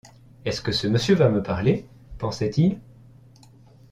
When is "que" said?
0.63-0.71